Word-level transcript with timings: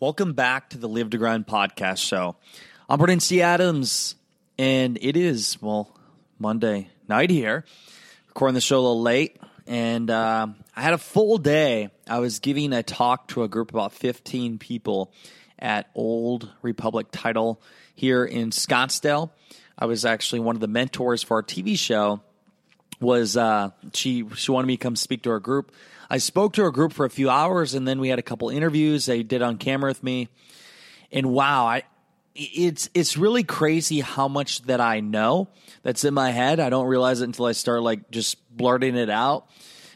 Welcome 0.00 0.34
back 0.34 0.70
to 0.70 0.78
the 0.78 0.88
Live 0.88 1.10
to 1.10 1.18
Grind 1.18 1.48
podcast 1.48 1.98
show. 1.98 2.36
I'm 2.88 2.98
Brandon 2.98 3.18
C. 3.18 3.42
Adams, 3.42 4.14
and 4.56 4.96
it 5.00 5.16
is, 5.16 5.60
well, 5.60 5.92
Monday 6.38 6.88
night 7.08 7.30
here. 7.30 7.64
Recording 8.28 8.54
the 8.54 8.60
show 8.60 8.76
a 8.76 8.80
little 8.80 9.02
late, 9.02 9.40
and 9.66 10.08
uh, 10.08 10.46
I 10.76 10.80
had 10.82 10.92
a 10.92 10.98
full 10.98 11.38
day. 11.38 11.90
I 12.08 12.20
was 12.20 12.38
giving 12.38 12.72
a 12.72 12.84
talk 12.84 13.26
to 13.28 13.42
a 13.42 13.48
group 13.48 13.70
of 13.70 13.74
about 13.74 13.92
15 13.92 14.58
people 14.58 15.12
at 15.58 15.90
Old 15.96 16.48
Republic 16.62 17.08
Title 17.10 17.60
here 17.96 18.24
in 18.24 18.50
Scottsdale. 18.50 19.30
I 19.76 19.86
was 19.86 20.04
actually 20.04 20.38
one 20.38 20.54
of 20.54 20.60
the 20.60 20.68
mentors 20.68 21.24
for 21.24 21.38
our 21.38 21.42
TV 21.42 21.76
show. 21.76 22.20
Was 23.00 23.36
uh, 23.36 23.70
she? 23.92 24.24
She 24.34 24.50
wanted 24.50 24.66
me 24.66 24.76
to 24.76 24.82
come 24.82 24.96
speak 24.96 25.22
to 25.22 25.30
her 25.30 25.40
group. 25.40 25.72
I 26.10 26.18
spoke 26.18 26.54
to 26.54 26.62
her 26.62 26.70
group 26.70 26.92
for 26.92 27.04
a 27.04 27.10
few 27.10 27.30
hours, 27.30 27.74
and 27.74 27.86
then 27.86 28.00
we 28.00 28.08
had 28.08 28.18
a 28.18 28.22
couple 28.22 28.48
interviews. 28.48 29.06
They 29.06 29.22
did 29.22 29.42
on 29.42 29.58
camera 29.58 29.90
with 29.90 30.02
me, 30.02 30.28
and 31.12 31.26
wow, 31.26 31.66
I 31.66 31.82
it's 32.34 32.88
it's 32.94 33.16
really 33.16 33.42
crazy 33.42 34.00
how 34.00 34.28
much 34.28 34.62
that 34.62 34.80
I 34.80 35.00
know 35.00 35.48
that's 35.82 36.04
in 36.04 36.14
my 36.14 36.30
head. 36.30 36.60
I 36.60 36.70
don't 36.70 36.86
realize 36.86 37.20
it 37.20 37.24
until 37.24 37.46
I 37.46 37.52
start 37.52 37.82
like 37.82 38.10
just 38.10 38.36
blurting 38.56 38.96
it 38.96 39.10
out 39.10 39.48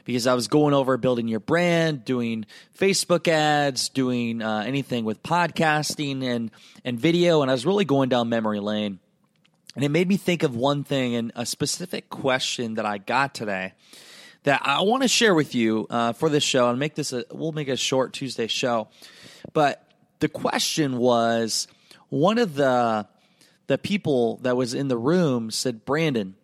because 0.04 0.26
I 0.26 0.34
was 0.34 0.48
going 0.48 0.74
over 0.74 0.96
building 0.96 1.28
your 1.28 1.40
brand, 1.40 2.04
doing 2.04 2.46
Facebook 2.76 3.28
ads, 3.28 3.88
doing 3.88 4.42
uh, 4.42 4.64
anything 4.66 5.04
with 5.04 5.22
podcasting 5.22 6.24
and 6.24 6.50
and 6.84 6.98
video, 6.98 7.42
and 7.42 7.50
I 7.50 7.54
was 7.54 7.64
really 7.64 7.84
going 7.84 8.08
down 8.08 8.28
memory 8.28 8.60
lane. 8.60 8.98
And 9.74 9.84
it 9.84 9.90
made 9.90 10.08
me 10.08 10.16
think 10.16 10.42
of 10.42 10.54
one 10.54 10.84
thing 10.84 11.14
and 11.14 11.32
a 11.34 11.46
specific 11.46 12.10
question 12.10 12.74
that 12.74 12.84
I 12.84 12.98
got 12.98 13.34
today 13.34 13.72
that 14.44 14.60
I 14.64 14.82
want 14.82 15.02
to 15.02 15.08
share 15.08 15.34
with 15.34 15.54
you 15.54 15.86
uh, 15.88 16.12
for 16.12 16.28
this 16.28 16.42
show 16.42 16.68
and 16.68 16.78
make 16.78 16.94
this 16.94 17.12
a 17.12 17.24
we'll 17.30 17.52
make 17.52 17.68
a 17.68 17.76
short 17.76 18.12
Tuesday 18.12 18.46
show. 18.46 18.88
But 19.52 19.86
the 20.18 20.28
question 20.28 20.98
was 20.98 21.68
one 22.08 22.38
of 22.38 22.54
the 22.54 23.06
the 23.68 23.78
people 23.78 24.38
that 24.42 24.56
was 24.56 24.74
in 24.74 24.88
the 24.88 24.98
room 24.98 25.50
said, 25.50 25.84
Brandon, 25.84 26.34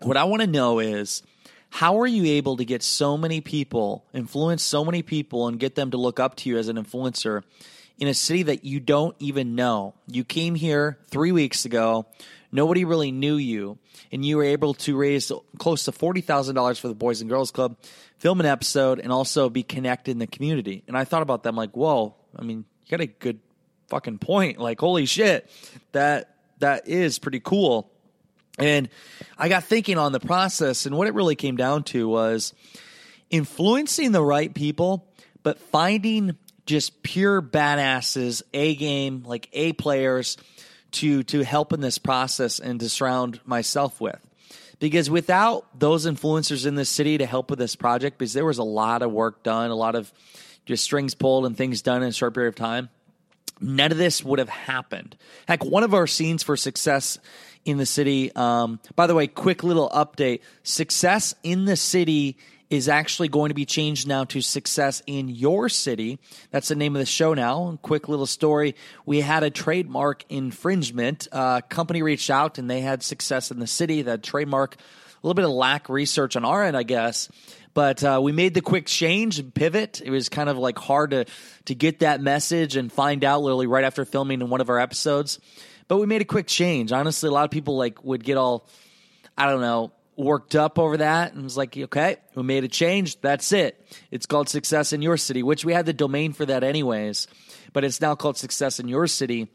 what 0.00 0.16
I 0.16 0.24
want 0.24 0.42
to 0.42 0.46
know 0.46 0.78
is 0.78 1.22
how 1.70 1.98
are 1.98 2.06
you 2.06 2.24
able 2.24 2.58
to 2.58 2.64
get 2.64 2.82
so 2.82 3.16
many 3.16 3.40
people, 3.40 4.04
influence 4.12 4.62
so 4.62 4.84
many 4.84 5.02
people, 5.02 5.48
and 5.48 5.58
get 5.58 5.74
them 5.74 5.90
to 5.90 5.96
look 5.96 6.20
up 6.20 6.36
to 6.36 6.48
you 6.48 6.58
as 6.58 6.68
an 6.68 6.76
influencer 6.76 7.42
in 7.98 8.08
a 8.08 8.14
city 8.14 8.44
that 8.44 8.64
you 8.64 8.80
don't 8.80 9.16
even 9.18 9.54
know? 9.54 9.94
You 10.06 10.24
came 10.24 10.54
here 10.54 10.98
three 11.08 11.32
weeks 11.32 11.64
ago, 11.64 12.06
nobody 12.50 12.84
really 12.84 13.12
knew 13.12 13.36
you, 13.36 13.78
and 14.12 14.24
you 14.24 14.36
were 14.36 14.44
able 14.44 14.74
to 14.74 14.96
raise 14.96 15.30
close 15.58 15.84
to 15.84 15.92
$40,000 15.92 16.80
for 16.80 16.88
the 16.88 16.94
Boys 16.94 17.20
and 17.20 17.30
Girls 17.30 17.50
Club, 17.50 17.76
film 18.18 18.40
an 18.40 18.46
episode, 18.46 19.00
and 19.00 19.12
also 19.12 19.48
be 19.48 19.62
connected 19.62 20.12
in 20.12 20.18
the 20.18 20.26
community. 20.26 20.82
And 20.86 20.96
I 20.96 21.04
thought 21.04 21.22
about 21.22 21.42
them 21.42 21.56
like, 21.56 21.76
whoa, 21.76 22.14
I 22.36 22.42
mean, 22.42 22.64
you 22.86 22.90
got 22.90 23.00
a 23.00 23.06
good 23.06 23.40
fucking 23.88 24.18
point. 24.18 24.58
Like, 24.58 24.80
holy 24.80 25.06
shit, 25.06 25.50
that 25.92 26.36
that 26.58 26.88
is 26.88 27.18
pretty 27.18 27.40
cool. 27.40 27.90
And 28.58 28.88
I 29.36 29.48
got 29.48 29.64
thinking 29.64 29.98
on 29.98 30.12
the 30.12 30.20
process, 30.20 30.86
and 30.86 30.96
what 30.96 31.08
it 31.08 31.14
really 31.14 31.34
came 31.34 31.56
down 31.56 31.82
to 31.84 32.08
was 32.08 32.54
influencing 33.30 34.12
the 34.12 34.22
right 34.22 34.54
people, 34.54 35.08
but 35.42 35.58
finding 35.58 36.36
just 36.66 37.02
pure 37.02 37.42
badasses, 37.42 38.42
A 38.52 38.74
game, 38.74 39.22
like 39.26 39.48
A 39.52 39.72
players 39.72 40.36
to 40.92 41.22
to 41.24 41.42
help 41.42 41.72
in 41.72 41.80
this 41.80 41.98
process 41.98 42.58
and 42.60 42.80
to 42.80 42.88
surround 42.88 43.40
myself 43.44 44.00
with. 44.00 44.20
Because 44.80 45.08
without 45.08 45.78
those 45.78 46.06
influencers 46.06 46.66
in 46.66 46.74
this 46.74 46.88
city 46.88 47.18
to 47.18 47.26
help 47.26 47.50
with 47.50 47.58
this 47.58 47.76
project, 47.76 48.18
because 48.18 48.32
there 48.32 48.44
was 48.44 48.58
a 48.58 48.64
lot 48.64 49.02
of 49.02 49.12
work 49.12 49.42
done, 49.42 49.70
a 49.70 49.74
lot 49.74 49.94
of 49.94 50.12
just 50.66 50.84
strings 50.84 51.14
pulled 51.14 51.46
and 51.46 51.56
things 51.56 51.82
done 51.82 52.02
in 52.02 52.08
a 52.08 52.12
short 52.12 52.34
period 52.34 52.48
of 52.48 52.56
time 52.56 52.88
none 53.60 53.92
of 53.92 53.98
this 53.98 54.24
would 54.24 54.38
have 54.38 54.48
happened. 54.48 55.16
Heck, 55.46 55.64
one 55.64 55.82
of 55.82 55.94
our 55.94 56.06
scenes 56.06 56.42
for 56.42 56.56
success 56.56 57.18
in 57.64 57.78
the 57.78 57.86
city, 57.86 58.34
um, 58.34 58.78
by 58.94 59.06
the 59.06 59.14
way, 59.14 59.26
quick 59.26 59.62
little 59.62 59.88
update 59.90 60.40
success 60.62 61.34
in 61.42 61.64
the 61.64 61.76
city 61.76 62.36
is 62.74 62.88
actually 62.88 63.28
going 63.28 63.50
to 63.50 63.54
be 63.54 63.64
changed 63.64 64.06
now 64.06 64.24
to 64.24 64.40
success 64.40 65.02
in 65.06 65.28
your 65.28 65.68
city. 65.68 66.18
That's 66.50 66.68
the 66.68 66.74
name 66.74 66.94
of 66.96 67.00
the 67.00 67.06
show 67.06 67.34
now. 67.34 67.78
Quick 67.82 68.08
little 68.08 68.26
story. 68.26 68.74
We 69.06 69.20
had 69.20 69.42
a 69.42 69.50
trademark 69.50 70.24
infringement. 70.28 71.28
Uh, 71.30 71.60
company 71.62 72.02
reached 72.02 72.30
out 72.30 72.58
and 72.58 72.68
they 72.68 72.80
had 72.80 73.02
success 73.02 73.50
in 73.50 73.58
the 73.58 73.66
city. 73.66 74.02
That 74.02 74.22
trademark, 74.22 74.74
a 74.76 74.78
little 75.22 75.34
bit 75.34 75.44
of 75.44 75.52
lack 75.52 75.88
research 75.88 76.36
on 76.36 76.44
our 76.44 76.64
end, 76.64 76.76
I 76.76 76.82
guess. 76.82 77.28
But 77.74 78.04
uh, 78.04 78.20
we 78.22 78.32
made 78.32 78.54
the 78.54 78.60
quick 78.60 78.86
change 78.86 79.38
and 79.38 79.52
pivot. 79.52 80.00
It 80.04 80.10
was 80.10 80.28
kind 80.28 80.48
of 80.48 80.56
like 80.56 80.78
hard 80.78 81.10
to 81.10 81.24
to 81.64 81.74
get 81.74 82.00
that 82.00 82.20
message 82.20 82.76
and 82.76 82.92
find 82.92 83.24
out 83.24 83.42
literally 83.42 83.66
right 83.66 83.84
after 83.84 84.04
filming 84.04 84.40
in 84.40 84.48
one 84.48 84.60
of 84.60 84.70
our 84.70 84.78
episodes. 84.78 85.40
But 85.88 85.98
we 85.98 86.06
made 86.06 86.22
a 86.22 86.24
quick 86.24 86.46
change. 86.46 86.92
Honestly, 86.92 87.28
a 87.28 87.32
lot 87.32 87.44
of 87.44 87.50
people 87.50 87.76
like 87.76 88.04
would 88.04 88.22
get 88.22 88.36
all 88.36 88.68
I 89.36 89.50
don't 89.50 89.60
know 89.60 89.92
worked 90.16 90.54
up 90.54 90.78
over 90.78 90.98
that 90.98 91.32
and 91.32 91.42
was 91.42 91.56
like, 91.56 91.76
okay, 91.76 92.16
we 92.34 92.42
made 92.42 92.64
a 92.64 92.68
change. 92.68 93.20
That's 93.20 93.52
it. 93.52 93.84
It's 94.10 94.26
called 94.26 94.48
Success 94.48 94.92
in 94.92 95.02
Your 95.02 95.16
City, 95.16 95.42
which 95.42 95.64
we 95.64 95.72
had 95.72 95.86
the 95.86 95.92
domain 95.92 96.32
for 96.32 96.46
that 96.46 96.64
anyways, 96.64 97.26
but 97.72 97.84
it's 97.84 98.00
now 98.00 98.14
called 98.14 98.36
Success 98.36 98.80
in 98.80 98.88
Your 98.88 99.06
City. 99.06 99.48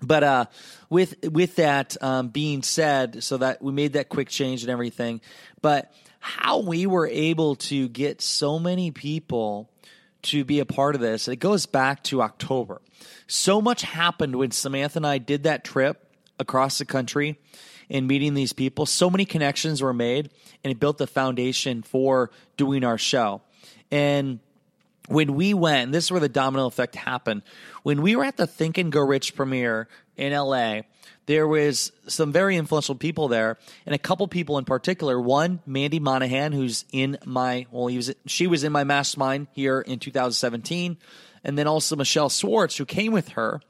But 0.00 0.24
uh, 0.24 0.44
with 0.90 1.14
with 1.30 1.56
that 1.56 1.96
um, 2.02 2.28
being 2.28 2.62
said, 2.62 3.22
so 3.22 3.36
that 3.38 3.62
we 3.62 3.72
made 3.72 3.92
that 3.92 4.08
quick 4.08 4.28
change 4.28 4.62
and 4.62 4.70
everything, 4.70 5.20
but 5.60 5.94
how 6.18 6.58
we 6.58 6.86
were 6.86 7.06
able 7.06 7.56
to 7.56 7.88
get 7.88 8.20
so 8.20 8.58
many 8.58 8.90
people 8.90 9.70
to 10.22 10.44
be 10.44 10.60
a 10.60 10.66
part 10.66 10.94
of 10.94 11.00
this. 11.00 11.28
It 11.28 11.36
goes 11.36 11.66
back 11.66 12.02
to 12.04 12.22
October. 12.22 12.80
So 13.26 13.60
much 13.60 13.82
happened 13.82 14.36
when 14.36 14.50
Samantha 14.50 14.98
and 14.98 15.06
I 15.06 15.18
did 15.18 15.44
that 15.44 15.64
trip 15.64 16.08
across 16.38 16.78
the 16.78 16.84
country 16.84 17.38
and 17.92 18.08
meeting 18.08 18.32
these 18.34 18.54
people. 18.54 18.86
So 18.86 19.10
many 19.10 19.24
connections 19.26 19.82
were 19.82 19.92
made, 19.92 20.30
and 20.64 20.72
it 20.72 20.80
built 20.80 20.98
the 20.98 21.06
foundation 21.06 21.82
for 21.82 22.30
doing 22.56 22.82
our 22.82 22.98
show. 22.98 23.42
And 23.92 24.40
when 25.08 25.34
we 25.34 25.52
went, 25.52 25.92
this 25.92 26.06
is 26.06 26.10
where 26.10 26.20
the 26.20 26.28
domino 26.28 26.66
effect 26.66 26.96
happened. 26.96 27.42
When 27.82 28.00
we 28.00 28.16
were 28.16 28.24
at 28.24 28.38
the 28.38 28.46
Think 28.46 28.78
and 28.78 28.90
Grow 28.90 29.06
Rich 29.06 29.36
premiere 29.36 29.88
in 30.16 30.32
LA, 30.32 30.80
there 31.26 31.46
was 31.46 31.92
some 32.08 32.32
very 32.32 32.56
influential 32.56 32.94
people 32.94 33.28
there, 33.28 33.58
and 33.84 33.94
a 33.94 33.98
couple 33.98 34.26
people 34.26 34.56
in 34.56 34.64
particular. 34.64 35.20
One, 35.20 35.60
Mandy 35.66 36.00
Monahan, 36.00 36.52
who's 36.52 36.86
in 36.92 37.18
my 37.26 37.66
well, 37.70 37.86
he 37.88 37.96
was 37.96 38.12
she 38.26 38.46
was 38.46 38.64
in 38.64 38.72
my 38.72 38.84
mastermind 38.84 39.48
here 39.52 39.80
in 39.80 39.98
2017, 39.98 40.96
and 41.44 41.58
then 41.58 41.66
also 41.66 41.94
Michelle 41.94 42.30
Swartz, 42.30 42.76
who 42.76 42.86
came 42.86 43.12
with 43.12 43.30
her. 43.30 43.60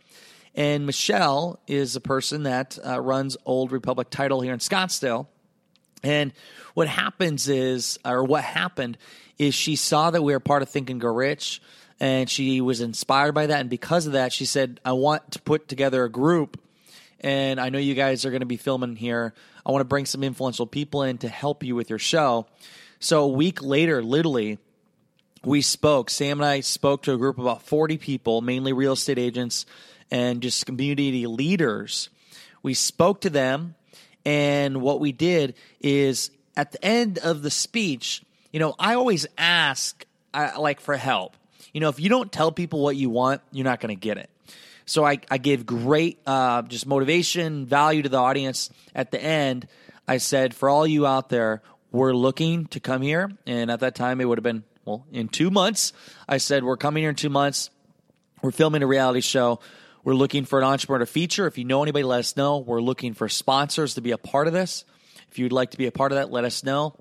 And 0.55 0.85
Michelle 0.87 1.61
is 1.67 1.97
a 1.97 2.01
person 2.01 2.43
that 2.43 2.79
uh, 2.85 3.01
runs 3.01 3.37
Old 3.47 3.73
Republic 3.73 4.11
Title 4.11 4.41
here 4.41 4.53
in 4.53 4.59
Scottsdale. 4.59 5.27
And 6.03 6.33
what 6.75 6.89
happens 6.89 7.49
is, 7.49 7.99
or 8.05 8.25
what 8.25 8.45
happened 8.45 8.99
is, 9.39 9.55
she 9.55 9.77
saw 9.77 10.11
that 10.11 10.23
we 10.23 10.33
were 10.33 10.41
part 10.41 10.63
of 10.63 10.69
Think 10.69 10.91
and 10.91 11.01
Grow 11.01 11.15
Rich, 11.15 11.63
and 12.01 12.29
she 12.29 12.61
was 12.61 12.81
inspired 12.81 13.33
by 13.33 13.47
that. 13.47 13.61
And 13.61 13.71
because 13.71 14.07
of 14.07 14.13
that, 14.13 14.33
she 14.33 14.45
said, 14.45 14.81
"I 14.85 14.93
want 14.93 15.33
to 15.33 15.41
put 15.41 15.69
together 15.69 16.05
a 16.05 16.11
group." 16.11 16.59
and 17.23 17.61
I 17.61 17.69
know 17.69 17.79
you 17.79 17.95
guys 17.95 18.25
are 18.25 18.31
going 18.31 18.41
to 18.41 18.47
be 18.47 18.57
filming 18.57 18.97
here. 18.97 19.35
I 19.65 19.71
want 19.71 19.81
to 19.81 19.87
bring 19.87 20.07
some 20.07 20.25
influential 20.25 20.67
people 20.67 21.03
in 21.03 21.19
to 21.19 21.29
help 21.29 21.63
you 21.63 21.75
with 21.75 21.89
your 21.89 21.99
show. 21.99 22.47
So 22.99 23.25
a 23.25 23.29
week 23.29 23.63
later, 23.63 24.03
literally, 24.03 24.59
we 25.45 25.63
spoke. 25.63 26.11
Sam 26.11 26.41
and 26.41 26.47
I 26.47 26.61
spoke 26.61 27.05
to 27.05 27.13
a 27.13 27.17
group 27.17 27.39
of 27.39 27.45
about 27.45 27.63
40 27.63 27.99
people, 27.99 28.41
mainly 28.41 28.73
real 28.73 28.93
estate 28.93 29.19
agents 29.19 29.67
and 30.13 30.43
just 30.43 30.67
community 30.67 31.27
leaders. 31.27 32.11
We 32.63 32.75
spoke 32.75 33.23
to 33.23 33.31
them, 33.31 33.75
and 34.25 34.83
what 34.83 35.01
we 35.01 35.11
did 35.11 35.55
is 35.81 36.31
at 36.55 36.71
the 36.71 36.85
end 36.85 37.19
of 37.19 37.43
the 37.43 37.51
speech, 37.51 38.23
you 38.53 38.61
know, 38.61 38.75
I 38.79 38.95
always 38.95 39.27
ask, 39.39 40.05
like, 40.35 40.81
for 40.81 40.97
help. 40.97 41.35
You 41.73 41.81
know, 41.81 41.89
if 41.89 41.99
you 41.99 42.11
don't 42.11 42.31
tell 42.31 42.53
people 42.53 42.81
what 42.83 42.95
you 42.95 43.09
want, 43.09 43.41
you're 43.51 43.65
not 43.65 43.81
going 43.81 43.97
to 43.97 43.99
get 43.99 44.19
it. 44.19 44.29
So 44.85 45.03
I, 45.05 45.19
I 45.31 45.39
gave 45.39 45.65
great 45.65 46.19
uh, 46.27 46.61
just 46.63 46.87
motivation, 46.87 47.65
value 47.65 48.03
to 48.03 48.11
the 48.11 48.19
audience. 48.19 48.69
At 48.95 49.13
the 49.13 49.23
end, 49.23 49.67
I 50.07 50.19
said, 50.19 50.55
for 50.55 50.69
all 50.69 50.87
you 50.87 51.07
out 51.07 51.31
there, 51.31 51.63
we're 51.91 52.13
looking 52.13 52.67
to 52.67 52.81
come 52.81 53.01
here. 53.01 53.31
And 53.47 53.71
at 53.71 53.81
that 53.81 53.95
time, 53.95 54.21
it 54.21 54.27
would 54.27 54.37
have 54.37 54.45
been, 54.45 54.65
well, 54.85 55.07
in 55.11 55.29
two 55.29 55.51
months. 55.51 55.95
I 56.29 56.37
said, 56.37 56.65
we're 56.65 56.77
coming 56.77 57.03
here 57.03 57.11
in 57.11 57.17
two 57.17 57.31
months. 57.31 57.71
We're 58.43 58.51
filming 58.51 58.83
a 58.83 58.87
reality 58.87 59.23
show. 59.23 59.61
We're 60.05 60.15
looking 60.15 60.45
for 60.45 60.59
an 60.59 60.65
entrepreneur 60.65 60.99
to 60.99 61.07
feature. 61.07 61.47
If 61.47 61.59
you 61.59 61.65
know 61.65 61.83
anybody, 61.83 62.03
let 62.03 62.19
us 62.19 62.37
know. 62.37 62.59
We're 62.59 62.81
looking 62.81 63.15
for 63.15 63.29
sponsors 63.29 63.95
to 63.95 64.01
be 64.01 64.11
a 64.11 64.19
part 64.19 64.49
of 64.49 64.53
this. 64.53 64.85
If 65.31 65.39
you'd 65.39 65.53
like 65.53 65.71
to 65.71 65.79
be 65.79 65.87
a 65.87 65.93
part 65.93 66.11
of 66.11 66.17
that, 66.17 66.33
let 66.33 66.45
us 66.45 66.65
know. 66.65 66.97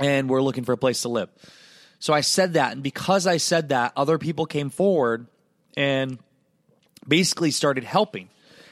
And 0.00 0.28
we're 0.28 0.42
looking 0.42 0.64
for 0.64 0.72
a 0.72 0.76
place 0.76 1.02
to 1.02 1.08
live. 1.08 1.28
So 2.00 2.12
I 2.12 2.22
said 2.22 2.54
that. 2.54 2.72
And 2.72 2.82
because 2.82 3.28
I 3.28 3.36
said 3.36 3.68
that, 3.68 3.92
other 3.96 4.18
people 4.18 4.44
came 4.44 4.70
forward 4.70 5.28
and 5.76 6.18
basically 7.06 7.52
started 7.52 7.84
helping 7.84 8.28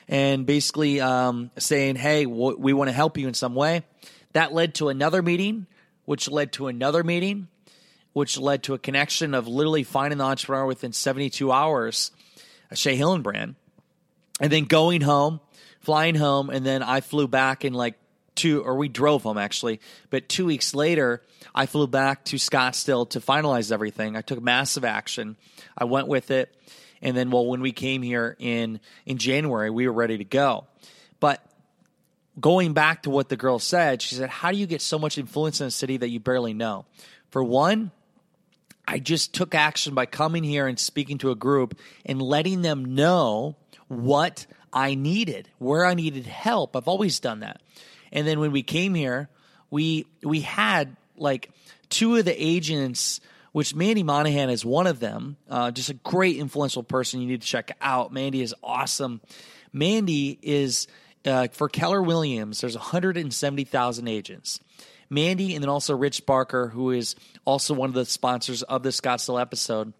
and 0.08 0.46
basically 0.46 1.00
um, 1.00 1.52
saying, 1.56 1.94
hey, 1.94 2.24
w- 2.24 2.56
we 2.58 2.72
want 2.72 2.88
to 2.88 2.92
help 2.92 3.16
you 3.16 3.28
in 3.28 3.34
some 3.34 3.54
way. 3.54 3.84
That 4.32 4.52
led 4.52 4.74
to 4.76 4.88
another 4.88 5.22
meeting, 5.22 5.66
which 6.06 6.28
led 6.28 6.52
to 6.54 6.66
another 6.66 7.04
meeting, 7.04 7.46
which 8.12 8.36
led 8.36 8.64
to 8.64 8.74
a 8.74 8.78
connection 8.78 9.32
of 9.32 9.46
literally 9.46 9.84
finding 9.84 10.18
the 10.18 10.24
entrepreneur 10.24 10.66
within 10.66 10.92
72 10.92 11.52
hours, 11.52 12.10
Shea 12.74 12.96
Hillenbrand, 12.96 13.54
and 14.40 14.52
then 14.52 14.64
going 14.64 15.00
home, 15.00 15.40
flying 15.80 16.14
home, 16.14 16.50
and 16.50 16.64
then 16.64 16.82
I 16.82 17.00
flew 17.00 17.28
back 17.28 17.64
in 17.64 17.72
like 17.72 17.94
two, 18.34 18.62
or 18.62 18.76
we 18.76 18.88
drove 18.88 19.22
home 19.22 19.38
actually, 19.38 19.80
but 20.10 20.28
two 20.28 20.46
weeks 20.46 20.74
later, 20.74 21.22
I 21.54 21.66
flew 21.66 21.86
back 21.86 22.24
to 22.26 22.36
Scottsdale 22.36 23.08
to 23.10 23.20
finalize 23.20 23.70
everything. 23.70 24.16
I 24.16 24.22
took 24.22 24.42
massive 24.42 24.84
action. 24.84 25.36
I 25.76 25.84
went 25.84 26.08
with 26.08 26.30
it. 26.30 26.54
And 27.02 27.16
then, 27.16 27.30
well, 27.30 27.46
when 27.46 27.60
we 27.60 27.72
came 27.72 28.02
here 28.02 28.34
in 28.38 28.80
in 29.04 29.18
January, 29.18 29.70
we 29.70 29.86
were 29.86 29.92
ready 29.92 30.18
to 30.18 30.24
go. 30.24 30.66
But 31.20 31.44
going 32.40 32.72
back 32.72 33.02
to 33.02 33.10
what 33.10 33.28
the 33.28 33.36
girl 33.36 33.58
said, 33.58 34.00
she 34.00 34.14
said, 34.14 34.30
"How 34.30 34.50
do 34.50 34.56
you 34.56 34.66
get 34.66 34.80
so 34.80 34.98
much 34.98 35.18
influence 35.18 35.60
in 35.60 35.66
a 35.66 35.70
city 35.70 35.98
that 35.98 36.08
you 36.08 36.18
barely 36.18 36.54
know?" 36.54 36.86
For 37.30 37.44
one, 37.44 37.90
I 38.86 38.98
just 38.98 39.34
took 39.34 39.54
action 39.54 39.94
by 39.94 40.06
coming 40.06 40.44
here 40.44 40.66
and 40.66 40.78
speaking 40.78 41.18
to 41.18 41.30
a 41.30 41.34
group 41.34 41.78
and 42.04 42.20
letting 42.20 42.62
them 42.62 42.94
know 42.94 43.56
what 43.88 44.46
I 44.72 44.94
needed, 44.94 45.48
where 45.58 45.86
I 45.86 45.94
needed 45.94 46.26
help. 46.26 46.76
I've 46.76 46.88
always 46.88 47.20
done 47.20 47.40
that. 47.40 47.60
And 48.12 48.26
then 48.26 48.40
when 48.40 48.52
we 48.52 48.62
came 48.62 48.94
here, 48.94 49.28
we 49.70 50.06
we 50.22 50.40
had 50.40 50.96
like 51.16 51.50
two 51.88 52.16
of 52.16 52.24
the 52.24 52.34
agents 52.42 53.20
which 53.52 53.72
Mandy 53.72 54.02
Monahan 54.02 54.50
is 54.50 54.64
one 54.64 54.88
of 54.88 54.98
them. 54.98 55.36
Uh, 55.48 55.70
just 55.70 55.88
a 55.88 55.94
great 55.94 56.36
influential 56.36 56.82
person 56.82 57.20
you 57.20 57.28
need 57.28 57.40
to 57.40 57.46
check 57.46 57.76
out. 57.80 58.12
Mandy 58.12 58.42
is 58.42 58.52
awesome. 58.64 59.20
Mandy 59.72 60.40
is 60.42 60.88
uh, 61.24 61.46
for 61.52 61.68
Keller 61.68 62.02
Williams. 62.02 62.60
There's 62.60 62.74
170,000 62.76 64.08
agents. 64.08 64.58
Mandy 65.10 65.54
and 65.54 65.62
then 65.62 65.68
also 65.68 65.96
Rich 65.96 66.26
Barker, 66.26 66.68
who 66.68 66.90
is 66.90 67.16
also 67.44 67.74
one 67.74 67.88
of 67.88 67.94
the 67.94 68.04
sponsors 68.04 68.62
of 68.62 68.82
the 68.82 68.90
Scottsdale 68.90 69.40
episode. 69.40 69.92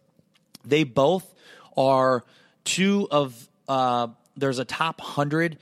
They 0.64 0.84
both 0.84 1.32
are 1.76 2.24
two 2.64 3.08
of 3.10 3.48
uh, 3.68 4.08
there's 4.36 4.58
a 4.58 4.64
top 4.64 5.00
hundred 5.00 5.58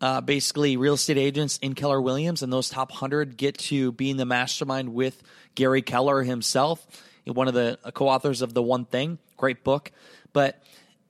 uh, 0.00 0.20
basically 0.20 0.76
real 0.76 0.94
estate 0.94 1.18
agents 1.18 1.58
in 1.58 1.74
Keller 1.74 2.00
Williams, 2.00 2.42
and 2.42 2.52
those 2.52 2.68
top 2.68 2.92
hundred 2.92 3.36
get 3.36 3.58
to 3.58 3.92
be 3.92 4.10
in 4.10 4.16
the 4.16 4.26
mastermind 4.26 4.94
with 4.94 5.22
Gary 5.54 5.82
Keller 5.82 6.22
himself 6.22 6.86
one 7.34 7.48
of 7.48 7.54
the 7.54 7.78
co-authors 7.94 8.42
of 8.42 8.54
the 8.54 8.62
One 8.62 8.84
Thing, 8.84 9.18
great 9.36 9.64
book. 9.64 9.90
But 10.32 10.62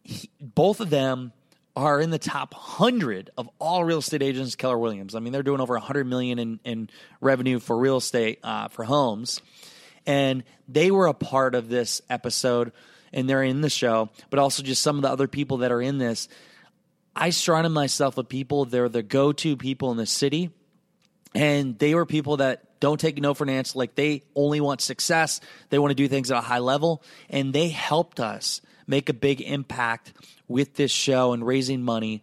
he, 0.02 0.30
both 0.40 0.80
of 0.80 0.90
them 0.90 1.32
are 1.76 2.00
in 2.00 2.10
the 2.10 2.18
top 2.18 2.54
hundred 2.54 3.30
of 3.36 3.48
all 3.58 3.84
real 3.84 3.98
estate 3.98 4.22
agents. 4.22 4.56
Keller 4.56 4.78
Williams. 4.78 5.14
I 5.14 5.20
mean, 5.20 5.32
they're 5.32 5.42
doing 5.42 5.60
over 5.60 5.76
a 5.76 5.80
hundred 5.80 6.06
million 6.06 6.38
in, 6.38 6.60
in 6.64 6.90
revenue 7.20 7.60
for 7.60 7.76
real 7.76 7.98
estate 7.98 8.40
uh, 8.42 8.68
for 8.68 8.84
homes, 8.84 9.42
and 10.06 10.42
they 10.66 10.90
were 10.90 11.06
a 11.06 11.14
part 11.14 11.54
of 11.54 11.68
this 11.68 12.00
episode, 12.08 12.72
and 13.12 13.28
they're 13.28 13.42
in 13.42 13.60
the 13.60 13.70
show. 13.70 14.08
But 14.30 14.38
also 14.38 14.62
just 14.62 14.82
some 14.82 14.96
of 14.96 15.02
the 15.02 15.10
other 15.10 15.28
people 15.28 15.58
that 15.58 15.70
are 15.70 15.82
in 15.82 15.98
this. 15.98 16.28
I 17.14 17.30
surrounded 17.30 17.70
myself 17.70 18.16
with 18.16 18.28
people. 18.28 18.64
They're 18.64 18.88
the 18.88 19.02
go-to 19.02 19.56
people 19.56 19.90
in 19.90 19.96
the 19.96 20.06
city, 20.06 20.50
and 21.34 21.78
they 21.78 21.94
were 21.94 22.06
people 22.06 22.38
that 22.38 22.66
don't 22.80 23.00
take 23.00 23.18
no 23.18 23.34
for 23.34 23.44
an 23.44 23.50
answer. 23.50 23.78
Like 23.78 23.94
they 23.94 24.22
only 24.34 24.60
want 24.60 24.80
success. 24.80 25.40
They 25.70 25.78
want 25.78 25.90
to 25.90 25.94
do 25.94 26.08
things 26.08 26.30
at 26.30 26.38
a 26.38 26.42
high 26.42 26.58
level. 26.58 27.02
And 27.28 27.52
they 27.52 27.68
helped 27.68 28.20
us 28.20 28.60
make 28.86 29.08
a 29.08 29.14
big 29.14 29.40
impact 29.40 30.12
with 30.48 30.74
this 30.74 30.90
show 30.90 31.32
and 31.32 31.46
raising 31.46 31.82
money. 31.82 32.22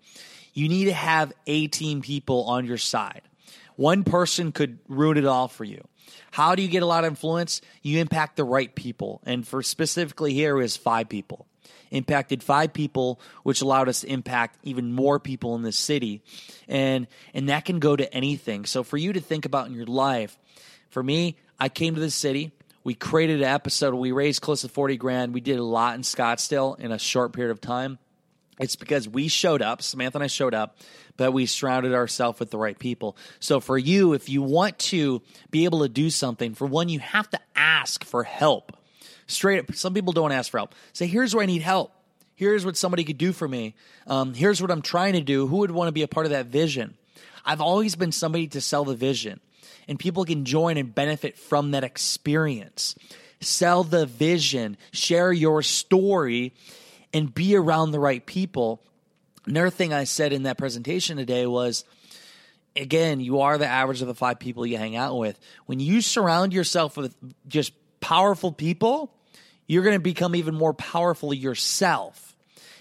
You 0.54 0.70
need 0.70 0.86
to 0.86 0.94
have 0.94 1.34
18 1.48 2.02
people 2.02 2.44
on 2.46 2.66
your 2.66 2.78
side. 2.78 3.22
One 3.76 4.04
person 4.04 4.52
could 4.52 4.80
ruin 4.88 5.18
it 5.18 5.26
all 5.26 5.48
for 5.48 5.64
you. 5.64 5.84
How 6.32 6.56
do 6.56 6.62
you 6.62 6.68
get 6.68 6.84
a 6.84 6.86
lot 6.86 7.04
of 7.04 7.12
influence? 7.12 7.62
You 7.82 8.00
impact 8.00 8.38
the 8.38 8.44
right 8.44 8.74
people. 8.74 9.22
And 9.26 9.48
for 9.48 9.64
specifically 9.64 10.34
here 10.34 10.62
is 10.62 10.78
five 10.78 11.10
people 11.10 11.48
impacted 11.94 12.44
five 12.44 12.74
people, 12.74 13.22
which 13.44 13.62
allowed 13.62 13.88
us 13.88 14.02
to 14.02 14.08
impact 14.08 14.58
even 14.64 14.92
more 14.92 15.20
people 15.20 15.56
in 15.56 15.62
this 15.62 15.78
city. 15.78 16.22
And 16.68 17.08
and 17.34 17.50
that 17.50 17.66
can 17.66 17.80
go 17.80 17.96
to 17.96 18.12
anything. 18.14 18.66
So 18.66 18.84
for 18.84 18.98
you 18.98 19.14
to 19.14 19.22
think 19.22 19.46
about 19.46 19.68
in 19.68 19.74
your 19.74 19.86
life, 19.86 20.38
for 20.90 21.02
me, 21.02 21.38
I 21.60 21.70
came 21.70 21.96
to 21.96 22.02
the 22.02 22.12
city. 22.12 22.52
We 22.84 22.96
created 22.96 23.42
an 23.42 23.48
episode. 23.48 23.94
We 23.94 24.12
raised 24.12 24.42
close 24.42 24.62
to 24.62 24.68
40 24.68 24.98
grand. 24.98 25.34
We 25.34 25.40
did 25.40 25.58
a 25.58 25.64
lot 25.64 25.96
in 25.96 26.02
Scottsdale 26.02 26.78
in 26.80 26.92
a 26.92 27.00
short 27.00 27.32
period 27.32 27.52
of 27.52 27.62
time. 27.62 27.98
It's 28.60 28.76
because 28.76 29.08
we 29.10 29.28
showed 29.28 29.62
up, 29.62 29.82
Samantha 29.82 30.18
and 30.18 30.24
I 30.24 30.28
showed 30.28 30.54
up, 30.54 30.78
but 31.18 31.32
we 31.32 31.46
surrounded 31.46 31.94
ourselves 31.94 32.40
with 32.40 32.52
the 32.52 32.58
right 32.58 32.78
people. 32.78 33.18
So 33.40 33.60
for 33.60 33.78
you, 33.78 34.14
if 34.14 34.30
you 34.30 34.42
want 34.42 34.78
to 34.80 35.22
be 35.50 35.66
able 35.66 35.82
to 35.82 35.90
do 35.90 36.10
something, 36.10 36.54
for 36.54 36.68
one, 36.68 36.90
you 36.90 37.00
have 37.00 37.30
to 37.32 37.40
ask 37.56 38.04
for 38.04 38.24
help. 38.24 38.78
Straight 39.26 39.60
up, 39.60 39.76
some 39.76 39.94
people 39.94 40.14
don't 40.14 40.32
ask 40.32 40.52
for 40.52 40.58
help. 40.58 40.76
Say, 40.94 41.08
here's 41.08 41.34
where 41.34 41.44
I 41.44 41.48
need 41.48 41.62
help. 41.62 41.94
Here's 42.36 42.66
what 42.66 42.78
somebody 42.78 43.04
could 43.04 43.18
do 43.18 43.32
for 43.32 43.48
me. 43.48 43.76
Um, 44.08 44.34
here's 44.34 44.62
what 44.62 44.72
I'm 44.72 44.82
trying 44.82 45.14
to 45.14 45.22
do. 45.22 45.48
Who 45.48 45.58
would 45.58 45.72
want 45.72 45.88
to 45.88 45.94
be 45.94 46.02
a 46.02 46.08
part 46.08 46.26
of 46.26 46.32
that 46.32 46.48
vision? 46.48 46.96
I've 47.46 47.62
always 47.62 47.96
been 47.96 48.12
somebody 48.12 48.48
to 48.50 48.62
sell 48.62 48.86
the 48.86 48.96
vision, 48.96 49.40
and 49.88 50.00
people 50.00 50.26
can 50.26 50.46
join 50.46 50.78
and 50.78 50.94
benefit 50.94 51.38
from 51.38 51.72
that 51.72 51.84
experience. 51.84 52.96
Sell 53.40 53.84
the 53.84 54.06
vision, 54.06 54.78
share 54.92 55.32
your 55.32 55.62
story, 55.62 56.54
and 57.14 57.34
be 57.34 57.56
around 57.56 57.92
the 57.92 58.00
right 58.00 58.26
people. 58.26 58.82
Another 59.46 59.70
thing 59.70 59.94
I 59.94 60.06
said 60.06 60.34
in 60.34 60.44
that 60.44 60.58
presentation 60.58 61.18
today 61.18 61.46
was 61.46 61.86
again, 62.76 63.20
you 63.20 63.42
are 63.42 63.58
the 63.58 63.68
average 63.68 64.02
of 64.02 64.08
the 64.08 64.16
five 64.16 64.40
people 64.40 64.66
you 64.66 64.78
hang 64.78 64.96
out 64.96 65.18
with. 65.18 65.40
When 65.66 65.80
you 65.80 66.02
surround 66.02 66.54
yourself 66.54 66.98
with 66.98 67.16
just 67.48 67.74
powerful 68.00 68.52
people, 68.52 69.14
you're 69.68 69.84
going 69.84 69.96
to 69.96 70.00
become 70.00 70.36
even 70.36 70.56
more 70.56 70.74
powerful 70.74 71.34
yourself. 71.34 72.36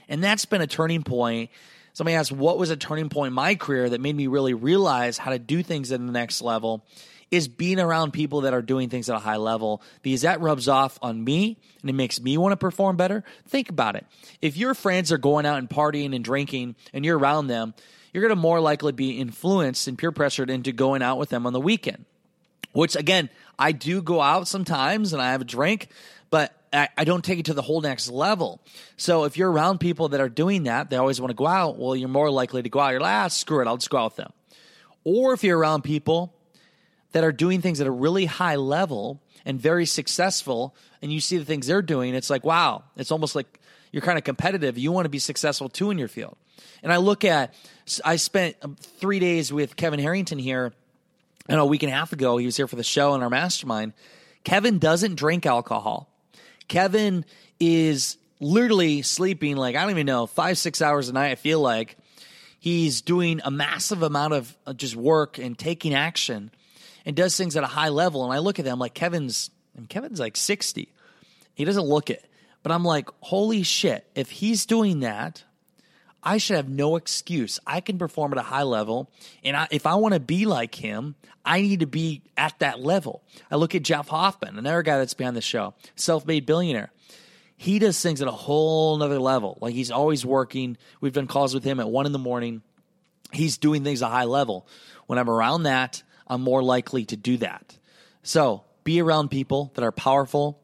And 0.08 0.22
that's 0.22 0.44
been 0.44 0.60
a 0.60 0.66
turning 0.66 1.02
point. 1.02 1.50
Somebody 1.92 2.16
asked, 2.16 2.32
What 2.32 2.58
was 2.58 2.70
a 2.70 2.76
turning 2.76 3.08
point 3.08 3.28
in 3.28 3.34
my 3.34 3.54
career 3.54 3.90
that 3.90 4.00
made 4.00 4.16
me 4.16 4.26
really 4.26 4.54
realize 4.54 5.18
how 5.18 5.30
to 5.30 5.38
do 5.38 5.62
things 5.62 5.92
at 5.92 6.04
the 6.04 6.12
next 6.12 6.42
level? 6.42 6.84
Is 7.32 7.48
being 7.48 7.80
around 7.80 8.12
people 8.12 8.42
that 8.42 8.54
are 8.54 8.62
doing 8.62 8.88
things 8.90 9.08
at 9.08 9.16
a 9.16 9.18
high 9.18 9.38
level 9.38 9.82
because 10.02 10.20
that 10.20 10.40
rubs 10.40 10.68
off 10.68 10.98
on 11.02 11.24
me 11.24 11.56
and 11.80 11.90
it 11.90 11.94
makes 11.94 12.20
me 12.20 12.36
want 12.36 12.52
to 12.52 12.56
perform 12.56 12.96
better. 12.96 13.24
Think 13.48 13.70
about 13.70 13.96
it. 13.96 14.06
If 14.40 14.56
your 14.56 14.74
friends 14.74 15.10
are 15.10 15.18
going 15.18 15.46
out 15.46 15.58
and 15.58 15.68
partying 15.68 16.14
and 16.14 16.22
drinking 16.22 16.76
and 16.92 17.04
you're 17.04 17.18
around 17.18 17.46
them, 17.46 17.74
you're 18.12 18.22
going 18.22 18.36
to 18.36 18.40
more 18.40 18.60
likely 18.60 18.92
be 18.92 19.18
influenced 19.18 19.88
and 19.88 19.98
peer 19.98 20.12
pressured 20.12 20.50
into 20.50 20.72
going 20.72 21.02
out 21.02 21.18
with 21.18 21.30
them 21.30 21.46
on 21.46 21.54
the 21.54 21.60
weekend. 21.60 22.04
Which 22.72 22.96
again, 22.96 23.30
I 23.58 23.72
do 23.72 24.02
go 24.02 24.20
out 24.20 24.46
sometimes 24.46 25.12
and 25.14 25.22
I 25.22 25.32
have 25.32 25.40
a 25.40 25.44
drink, 25.46 25.88
but 26.30 26.54
I, 26.72 27.04
don't 27.04 27.22
take 27.22 27.38
it 27.38 27.44
to 27.46 27.54
the 27.54 27.62
whole 27.62 27.82
next 27.82 28.10
level. 28.10 28.60
So 28.96 29.24
if 29.24 29.36
you're 29.36 29.50
around 29.50 29.78
people 29.78 30.08
that 30.10 30.20
are 30.20 30.30
doing 30.30 30.64
that, 30.64 30.88
they 30.88 30.96
always 30.96 31.20
want 31.20 31.30
to 31.30 31.34
go 31.34 31.46
out. 31.46 31.78
Well, 31.78 31.94
you're 31.94 32.08
more 32.08 32.30
likely 32.30 32.62
to 32.62 32.68
go 32.70 32.80
out. 32.80 32.92
You're 32.92 33.00
like, 33.00 33.12
ah, 33.12 33.28
screw 33.28 33.60
it, 33.60 33.66
I'll 33.66 33.76
just 33.76 33.90
go 33.90 33.98
out 33.98 34.12
with 34.12 34.16
them. 34.16 34.32
Or 35.04 35.34
if 35.34 35.44
you're 35.44 35.58
around 35.58 35.82
people 35.82 36.34
that 37.12 37.24
are 37.24 37.32
doing 37.32 37.60
things 37.60 37.80
at 37.80 37.86
a 37.86 37.90
really 37.90 38.26
high 38.26 38.56
level 38.56 39.22
and 39.44 39.60
very 39.60 39.86
successful, 39.86 40.74
and 41.00 41.12
you 41.12 41.20
see 41.20 41.38
the 41.38 41.44
things 41.44 41.66
they're 41.66 41.82
doing, 41.82 42.14
it's 42.14 42.30
like, 42.30 42.44
wow, 42.44 42.84
it's 42.96 43.10
almost 43.10 43.34
like 43.34 43.60
you're 43.90 44.02
kind 44.02 44.18
of 44.18 44.24
competitive. 44.24 44.78
You 44.78 44.92
want 44.92 45.04
to 45.04 45.10
be 45.10 45.18
successful 45.18 45.68
too 45.68 45.90
in 45.90 45.98
your 45.98 46.08
field. 46.08 46.36
And 46.82 46.92
I 46.92 46.96
look 46.96 47.24
at, 47.24 47.54
I 48.04 48.16
spent 48.16 48.56
um, 48.62 48.76
three 48.76 49.18
days 49.18 49.52
with 49.52 49.76
Kevin 49.76 50.00
Harrington 50.00 50.38
here, 50.38 50.72
and 51.48 51.58
a 51.58 51.66
week 51.66 51.82
and 51.82 51.92
a 51.92 51.94
half 51.94 52.12
ago, 52.12 52.36
he 52.36 52.46
was 52.46 52.56
here 52.56 52.68
for 52.68 52.76
the 52.76 52.84
show 52.84 53.14
in 53.14 53.22
our 53.22 53.30
mastermind. 53.30 53.94
Kevin 54.44 54.78
doesn't 54.78 55.16
drink 55.16 55.44
alcohol. 55.44 56.08
Kevin 56.68 57.24
is 57.58 58.16
literally 58.40 59.02
sleeping 59.02 59.56
like, 59.56 59.76
I 59.76 59.82
don't 59.82 59.90
even 59.90 60.06
know, 60.06 60.26
five, 60.26 60.56
six 60.56 60.80
hours 60.80 61.08
a 61.08 61.12
night, 61.12 61.30
I 61.30 61.34
feel 61.34 61.60
like. 61.60 61.96
He's 62.60 63.02
doing 63.02 63.40
a 63.44 63.50
massive 63.50 64.02
amount 64.02 64.34
of 64.34 64.56
uh, 64.66 64.72
just 64.72 64.94
work 64.94 65.38
and 65.38 65.58
taking 65.58 65.94
action 65.94 66.52
and 67.04 67.16
does 67.16 67.36
things 67.36 67.56
at 67.56 67.64
a 67.64 67.68
high 67.68 67.88
level. 67.88 68.24
And 68.24 68.32
I 68.32 68.38
look 68.38 68.58
at 68.58 68.64
them 68.64 68.78
like 68.78 68.94
Kevin's, 68.94 69.50
and 69.76 69.88
Kevin's 69.88 70.20
like 70.20 70.36
60. 70.36 70.92
He 71.54 71.64
doesn't 71.64 71.84
look 71.84 72.10
it. 72.10 72.24
But 72.62 72.72
I'm 72.72 72.84
like, 72.84 73.08
holy 73.20 73.62
shit, 73.64 74.06
if 74.14 74.30
he's 74.30 74.66
doing 74.66 75.00
that, 75.00 75.42
I 76.22 76.38
should 76.38 76.56
have 76.56 76.68
no 76.68 76.96
excuse. 76.96 77.58
I 77.66 77.80
can 77.80 77.98
perform 77.98 78.32
at 78.32 78.38
a 78.38 78.42
high 78.42 78.62
level. 78.62 79.10
And 79.42 79.56
I, 79.56 79.66
if 79.70 79.86
I 79.86 79.96
want 79.96 80.14
to 80.14 80.20
be 80.20 80.46
like 80.46 80.74
him, 80.74 81.16
I 81.44 81.60
need 81.60 81.80
to 81.80 81.86
be 81.86 82.22
at 82.36 82.56
that 82.60 82.78
level. 82.78 83.22
I 83.50 83.56
look 83.56 83.74
at 83.74 83.82
Jeff 83.82 84.08
Hoffman, 84.08 84.56
another 84.56 84.82
guy 84.82 84.98
that's 84.98 85.14
behind 85.14 85.36
the 85.36 85.40
show, 85.40 85.74
self 85.96 86.24
made 86.24 86.46
billionaire. 86.46 86.92
he 87.56 87.80
does 87.80 88.00
things 88.00 88.22
at 88.22 88.28
a 88.28 88.32
whole 88.32 88.96
nother 88.96 89.18
level. 89.18 89.58
Like 89.60 89.74
he's 89.74 89.90
always 89.90 90.24
working. 90.24 90.76
We've 91.00 91.12
done 91.12 91.26
calls 91.26 91.54
with 91.54 91.64
him 91.64 91.80
at 91.80 91.90
one 91.90 92.06
in 92.06 92.12
the 92.12 92.18
morning. 92.18 92.62
He's 93.32 93.58
doing 93.58 93.82
things 93.82 94.02
at 94.02 94.06
a 94.06 94.10
high 94.10 94.24
level. 94.24 94.68
When 95.06 95.18
I'm 95.18 95.28
around 95.28 95.64
that, 95.64 96.04
I'm 96.26 96.42
more 96.42 96.62
likely 96.62 97.04
to 97.06 97.16
do 97.16 97.36
that. 97.38 97.76
So 98.22 98.64
be 98.84 99.00
around 99.00 99.30
people 99.30 99.72
that 99.74 99.84
are 99.84 99.92
powerful. 99.92 100.60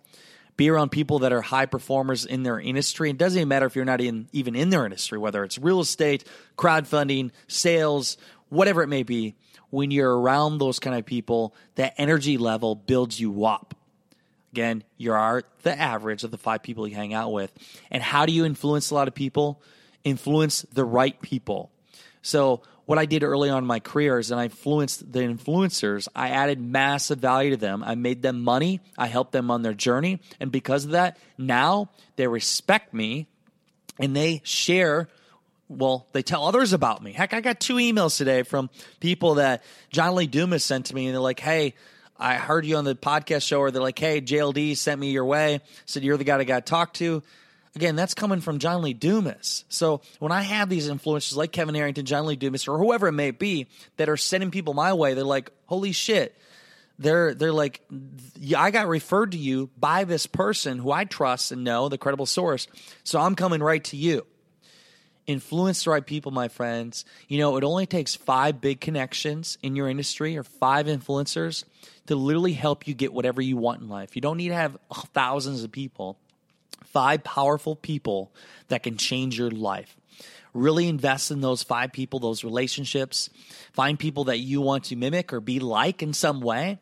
Be 0.56 0.70
around 0.70 0.90
people 0.90 1.20
that 1.20 1.32
are 1.32 1.40
high 1.40 1.66
performers 1.66 2.24
in 2.24 2.42
their 2.42 2.58
industry. 2.58 3.10
It 3.10 3.18
doesn't 3.18 3.38
even 3.38 3.48
matter 3.48 3.66
if 3.66 3.76
you're 3.76 3.84
not 3.84 4.00
in, 4.00 4.28
even 4.32 4.56
in 4.56 4.70
their 4.70 4.84
industry, 4.84 5.16
whether 5.18 5.44
it's 5.44 5.58
real 5.58 5.80
estate, 5.80 6.24
crowdfunding, 6.56 7.30
sales, 7.46 8.16
whatever 8.48 8.82
it 8.82 8.88
may 8.88 9.04
be. 9.04 9.36
When 9.70 9.90
you're 9.90 10.18
around 10.18 10.58
those 10.58 10.78
kind 10.78 10.96
of 10.96 11.04
people, 11.04 11.54
that 11.74 11.94
energy 11.98 12.38
level 12.38 12.74
builds 12.74 13.20
you 13.20 13.44
up. 13.44 13.74
Again, 14.52 14.82
you 14.96 15.12
are 15.12 15.44
the 15.62 15.78
average 15.78 16.24
of 16.24 16.30
the 16.30 16.38
five 16.38 16.62
people 16.62 16.88
you 16.88 16.94
hang 16.94 17.12
out 17.12 17.32
with. 17.32 17.52
And 17.90 18.02
how 18.02 18.24
do 18.24 18.32
you 18.32 18.44
influence 18.44 18.90
a 18.90 18.94
lot 18.94 19.06
of 19.06 19.14
people? 19.14 19.62
Influence 20.04 20.62
the 20.72 20.84
right 20.84 21.20
people. 21.20 21.70
So, 22.22 22.62
what 22.88 22.98
I 22.98 23.04
did 23.04 23.22
early 23.22 23.50
on 23.50 23.58
in 23.58 23.66
my 23.66 23.80
career 23.80 24.18
is, 24.18 24.30
and 24.30 24.40
I 24.40 24.44
influenced 24.44 25.12
the 25.12 25.18
influencers. 25.18 26.08
I 26.16 26.30
added 26.30 26.58
massive 26.58 27.18
value 27.18 27.50
to 27.50 27.58
them. 27.58 27.84
I 27.84 27.96
made 27.96 28.22
them 28.22 28.42
money. 28.42 28.80
I 28.96 29.08
helped 29.08 29.32
them 29.32 29.50
on 29.50 29.60
their 29.60 29.74
journey. 29.74 30.20
And 30.40 30.50
because 30.50 30.86
of 30.86 30.92
that, 30.92 31.18
now 31.36 31.90
they 32.16 32.26
respect 32.26 32.94
me 32.94 33.26
and 34.00 34.16
they 34.16 34.40
share 34.42 35.08
well, 35.68 36.06
they 36.12 36.22
tell 36.22 36.46
others 36.46 36.72
about 36.72 37.02
me. 37.02 37.12
Heck, 37.12 37.34
I 37.34 37.42
got 37.42 37.60
two 37.60 37.74
emails 37.74 38.16
today 38.16 38.42
from 38.42 38.70
people 39.00 39.34
that 39.34 39.64
John 39.90 40.14
Lee 40.14 40.26
Dumas 40.26 40.64
sent 40.64 40.86
to 40.86 40.94
me, 40.94 41.04
and 41.04 41.14
they're 41.14 41.20
like, 41.20 41.40
"Hey, 41.40 41.74
I 42.18 42.36
heard 42.36 42.64
you 42.64 42.76
on 42.76 42.84
the 42.84 42.94
podcast 42.94 43.46
show, 43.46 43.58
or 43.58 43.70
they're 43.70 43.82
like, 43.82 43.98
"Hey, 43.98 44.22
JLD 44.22 44.74
sent 44.74 44.98
me 44.98 45.10
your 45.10 45.26
way, 45.26 45.60
said 45.84 46.04
you're 46.04 46.16
the 46.16 46.24
guy 46.24 46.38
I 46.38 46.44
got 46.44 46.64
to 46.64 46.70
talk 46.70 46.94
to." 46.94 47.22
Again, 47.74 47.96
that's 47.96 48.14
coming 48.14 48.40
from 48.40 48.58
John 48.58 48.82
Lee 48.82 48.94
Dumas. 48.94 49.64
So 49.68 50.00
when 50.18 50.32
I 50.32 50.42
have 50.42 50.68
these 50.68 50.88
influencers 50.88 51.36
like 51.36 51.52
Kevin 51.52 51.74
Harrington, 51.74 52.06
John 52.06 52.26
Lee 52.26 52.36
Dumas, 52.36 52.66
or 52.66 52.78
whoever 52.78 53.08
it 53.08 53.12
may 53.12 53.30
be 53.30 53.66
that 53.96 54.08
are 54.08 54.16
sending 54.16 54.50
people 54.50 54.74
my 54.74 54.92
way, 54.92 55.14
they're 55.14 55.24
like, 55.24 55.50
"Holy 55.66 55.92
shit!" 55.92 56.36
They're 56.98 57.34
they're 57.34 57.52
like, 57.52 57.82
I 58.56 58.70
got 58.70 58.88
referred 58.88 59.32
to 59.32 59.38
you 59.38 59.70
by 59.78 60.04
this 60.04 60.26
person 60.26 60.78
who 60.78 60.90
I 60.90 61.04
trust 61.04 61.52
and 61.52 61.62
know, 61.62 61.88
the 61.88 61.98
credible 61.98 62.26
source. 62.26 62.66
So 63.04 63.20
I'm 63.20 63.36
coming 63.36 63.62
right 63.62 63.84
to 63.84 63.96
you 63.96 64.26
influence 65.28 65.84
the 65.84 65.90
right 65.90 66.04
people, 66.04 66.32
my 66.32 66.48
friends. 66.48 67.04
You 67.28 67.38
know, 67.38 67.56
it 67.56 67.62
only 67.62 67.86
takes 67.86 68.16
five 68.16 68.60
big 68.60 68.80
connections 68.80 69.58
in 69.62 69.76
your 69.76 69.88
industry 69.88 70.36
or 70.36 70.42
five 70.42 70.86
influencers 70.86 71.64
to 72.06 72.16
literally 72.16 72.54
help 72.54 72.88
you 72.88 72.94
get 72.94 73.12
whatever 73.12 73.40
you 73.40 73.56
want 73.56 73.82
in 73.82 73.88
life. 73.88 74.16
You 74.16 74.22
don't 74.22 74.38
need 74.38 74.48
to 74.48 74.54
have 74.54 74.76
thousands 75.12 75.62
of 75.62 75.70
people. 75.70 76.18
Five 76.98 77.22
powerful 77.22 77.76
people 77.76 78.32
that 78.66 78.82
can 78.82 78.96
change 78.96 79.38
your 79.38 79.52
life. 79.52 79.96
Really 80.52 80.88
invest 80.88 81.30
in 81.30 81.40
those 81.40 81.62
five 81.62 81.92
people, 81.92 82.18
those 82.18 82.42
relationships. 82.42 83.30
Find 83.72 83.96
people 83.96 84.24
that 84.24 84.38
you 84.38 84.60
want 84.60 84.84
to 84.84 84.96
mimic 84.96 85.32
or 85.32 85.40
be 85.40 85.60
like 85.60 86.02
in 86.02 86.12
some 86.12 86.40
way 86.40 86.80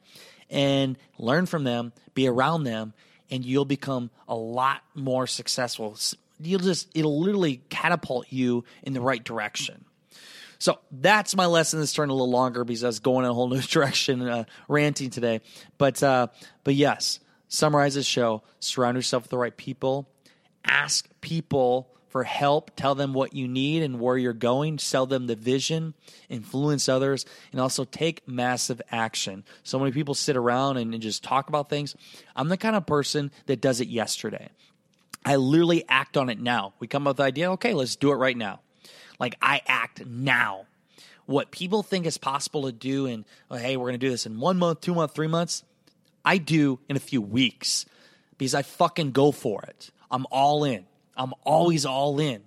and 0.49 0.97
learn 1.19 1.45
from 1.45 1.65
them, 1.65 1.93
be 2.15 2.27
around 2.27 2.65
them, 2.65 2.95
and 3.31 3.45
you'll 3.45 3.67
become 3.67 4.09
a 4.27 4.35
lot 4.35 4.81
more 4.95 5.27
successful 5.27 5.99
you'll 6.41 6.61
just 6.61 6.89
it'll 6.95 7.21
literally 7.21 7.63
catapult 7.69 8.27
you 8.31 8.65
in 8.83 8.93
the 8.93 9.01
right 9.01 9.23
direction. 9.23 9.85
So 10.59 10.79
that's 10.91 11.37
my 11.37 11.47
lesson. 11.47 11.81
This 11.81 11.93
turned 11.93 12.11
a 12.11 12.15
little 12.15 12.31
longer 12.31 12.65
because 12.65 12.83
I 12.83 12.87
was 12.87 13.01
going 13.01 13.25
in 13.25 13.31
a 13.31 13.35
whole 13.35 13.49
new 13.49 13.61
direction, 13.63 14.23
uh, 14.23 14.45
ranting 14.69 15.11
today. 15.11 15.41
But 15.79 16.03
uh, 16.03 16.29
but 16.65 16.75
yes, 16.75 17.21
summarize 17.49 17.95
this 17.95 18.07
show. 18.07 18.43
Surround 18.61 18.97
yourself 18.97 19.25
with 19.25 19.31
the 19.31 19.39
right 19.39 19.57
people. 19.57 20.09
Ask 20.65 21.09
people 21.21 21.89
for 22.09 22.25
help. 22.25 22.71
Tell 22.77 22.95
them 22.95 23.13
what 23.13 23.35
you 23.35 23.47
need 23.47 23.83
and 23.83 24.01
where 24.01 24.17
you're 24.17 24.33
going. 24.33 24.79
Sell 24.79 25.07
them 25.07 25.27
the 25.27 25.37
vision. 25.37 25.95
Influence 26.29 26.89
others, 26.89 27.27
and 27.53 27.61
also 27.61 27.85
take 27.85 28.27
massive 28.27 28.81
action. 28.91 29.45
So 29.63 29.79
many 29.79 29.93
people 29.93 30.15
sit 30.15 30.37
around 30.37 30.79
and, 30.79 30.95
and 30.95 31.03
just 31.03 31.23
talk 31.23 31.49
about 31.49 31.69
things. 31.69 31.95
I'm 32.35 32.49
the 32.49 32.57
kind 32.57 32.75
of 32.75 32.87
person 32.87 33.31
that 33.47 33.61
does 33.61 33.81
it 33.81 33.89
yesterday. 33.89 34.49
I 35.27 35.37
literally 35.37 35.85
act 35.89 36.17
on 36.17 36.31
it 36.31 36.41
now. 36.41 36.73
We 36.79 36.87
come 36.87 37.07
up 37.07 37.11
with 37.11 37.17
the 37.19 37.25
idea, 37.25 37.51
okay, 37.53 37.75
let's 37.75 37.97
do 37.97 38.13
it 38.13 38.17
right 38.17 38.37
now. 38.37 38.61
Like 39.19 39.37
I 39.43 39.61
act 39.67 40.07
now. 40.07 40.67
What 41.27 41.51
people 41.51 41.83
think 41.83 42.07
is 42.07 42.17
possible 42.17 42.63
to 42.63 42.73
do 42.73 43.07
in, 43.07 43.25
oh, 43.51 43.57
hey, 43.57 43.77
we're 43.77 43.89
going 43.89 44.01
to 44.01 44.07
do 44.07 44.11
this 44.11 44.27
in 44.27 44.39
one 44.39 44.57
month, 44.57 44.81
two 44.81 44.95
months, 44.95 45.15
three 45.15 45.27
months, 45.27 45.65
I 46.27 46.39
do 46.39 46.81
in 46.89 46.97
a 46.97 47.01
few 47.01 47.23
weeks 47.23 47.87
because 48.37 48.55
I 48.55 48.63
fucking 48.63 49.13
go 49.13 49.31
for 49.33 49.63
it. 49.63 49.91
I'm 50.11 50.27
all 50.31 50.65
in. 50.65 50.85
I'm 51.17 51.33
always 51.45 51.87
all 51.87 52.19
in. 52.19 52.43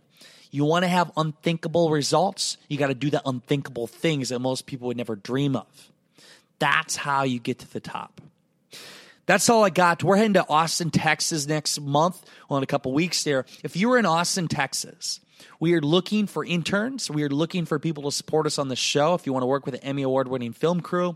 You 0.51 0.65
want 0.65 0.83
to 0.83 0.89
have 0.89 1.11
unthinkable 1.15 1.89
results, 1.89 2.57
you 2.67 2.77
got 2.77 2.87
to 2.87 2.95
do 2.95 3.09
the 3.09 3.21
unthinkable 3.25 3.87
things 3.87 4.29
that 4.29 4.39
most 4.39 4.65
people 4.65 4.87
would 4.87 4.97
never 4.97 5.15
dream 5.15 5.55
of. 5.55 5.67
That's 6.57 6.95
how 6.95 7.23
you 7.23 7.39
get 7.39 7.59
to 7.59 7.71
the 7.71 7.79
top. 7.79 8.19
That's 9.27 9.47
all 9.47 9.63
I 9.63 9.69
got. 9.69 10.03
We're 10.03 10.17
heading 10.17 10.33
to 10.33 10.47
Austin, 10.49 10.89
Texas 10.89 11.47
next 11.47 11.79
month. 11.79 12.19
Well, 12.49 12.57
in 12.57 12.63
a 12.63 12.67
couple 12.67 12.91
weeks 12.93 13.23
there. 13.23 13.45
If 13.63 13.75
you 13.75 13.91
are 13.91 13.99
in 13.99 14.07
Austin, 14.07 14.47
Texas, 14.47 15.19
we 15.59 15.75
are 15.75 15.81
looking 15.81 16.25
for 16.25 16.43
interns. 16.43 17.11
We 17.11 17.23
are 17.23 17.29
looking 17.29 17.65
for 17.65 17.77
people 17.77 18.03
to 18.03 18.11
support 18.11 18.47
us 18.47 18.57
on 18.57 18.69
the 18.69 18.75
show. 18.75 19.13
If 19.13 19.27
you 19.27 19.33
want 19.33 19.43
to 19.43 19.47
work 19.47 19.67
with 19.67 19.75
an 19.75 19.81
Emmy 19.81 20.01
Award 20.01 20.27
winning 20.27 20.51
film 20.51 20.81
crew, 20.81 21.15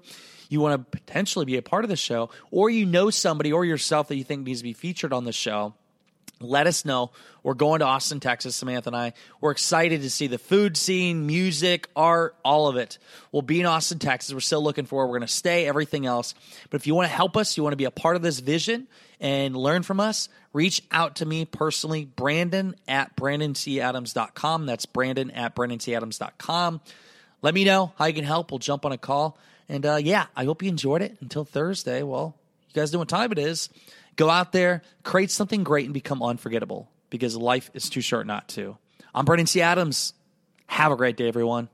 you 0.54 0.62
want 0.62 0.92
to 0.92 0.98
potentially 0.98 1.46
be 1.46 1.58
a 1.58 1.62
part 1.62 1.84
of 1.84 1.90
the 1.90 1.96
show, 1.96 2.30
or 2.52 2.70
you 2.70 2.86
know 2.86 3.10
somebody 3.10 3.52
or 3.52 3.66
yourself 3.66 4.08
that 4.08 4.16
you 4.16 4.24
think 4.24 4.46
needs 4.46 4.60
to 4.60 4.64
be 4.64 4.74
featured 4.74 5.12
on 5.12 5.26
the 5.26 5.34
show, 5.34 5.74
let 6.40 6.68
us 6.68 6.86
know. 6.86 7.12
We're 7.42 7.54
going 7.54 7.80
to 7.80 7.86
Austin, 7.86 8.20
Texas, 8.20 8.56
Samantha 8.56 8.90
and 8.90 8.96
I. 8.96 9.14
We're 9.42 9.52
excited 9.52 10.02
to 10.02 10.10
see 10.10 10.28
the 10.28 10.38
food 10.38 10.78
scene, 10.78 11.26
music, 11.26 11.90
art, 11.96 12.36
all 12.44 12.68
of 12.68 12.76
it. 12.76 12.98
We'll 13.32 13.42
be 13.42 13.60
in 13.60 13.66
Austin, 13.66 14.00
Texas. 14.00 14.34
We're 14.34 14.40
still 14.42 14.64
looking 14.64 14.86
for 14.86 15.06
we're 15.08 15.20
going 15.20 15.28
to 15.28 15.34
stay, 15.34 15.66
everything 15.66 16.06
else. 16.06 16.36
But 16.70 16.82
if 16.82 16.88
you 16.88 16.96
want 16.96 17.10
to 17.10 17.16
help 17.16 17.36
us, 17.38 17.58
you 17.58 17.64
want 17.64 17.74
to 17.74 17.78
be 17.78 17.86
a 17.86 17.92
part 17.92 18.16
of 18.16 18.22
this 18.22 18.40
vision 18.40 18.88
and 19.20 19.56
learn 19.56 19.84
from 19.84 20.00
us, 20.00 20.30
reach 20.52 20.84
out 20.92 21.18
to 21.18 21.26
me 21.26 21.46
personally, 21.46 22.06
Brandon 22.06 22.76
at 22.88 23.16
BrandonCAdams.com. 23.16 24.66
That's 24.66 24.86
Brandon 24.86 25.32
at 25.32 25.56
BrandonCAdams.com. 25.56 26.82
Let 27.44 27.54
me 27.54 27.66
know 27.66 27.92
how 27.98 28.06
you 28.06 28.14
can 28.14 28.24
help. 28.24 28.52
We'll 28.52 28.58
jump 28.58 28.86
on 28.86 28.94
a 28.94 28.98
call. 28.98 29.38
And 29.70 29.86
uh, 29.86 29.98
yeah, 29.98 30.26
I 30.36 30.46
hope 30.46 30.64
you 30.64 30.70
enjoyed 30.70 31.04
it. 31.04 31.18
Until 31.22 31.46
Thursday, 31.46 32.02
well, 32.02 32.36
you 32.70 32.82
guys 32.82 32.92
know 32.92 33.00
what 33.00 33.10
time 33.10 33.32
it 33.32 33.38
is. 33.38 33.70
Go 34.16 34.30
out 34.30 34.52
there, 34.52 34.82
create 35.04 35.30
something 35.30 35.64
great, 35.64 35.86
and 35.86 35.94
become 35.94 36.24
unforgettable 36.24 36.90
because 37.10 37.36
life 37.36 37.70
is 37.74 37.90
too 37.90 38.02
short 38.02 38.26
not 38.26 38.48
to. 38.50 38.78
I'm 39.14 39.26
Brandon 39.26 39.46
C. 39.46 39.62
Adams. 39.62 40.14
Have 40.68 40.92
a 40.92 40.96
great 40.96 41.18
day, 41.18 41.28
everyone. 41.28 41.70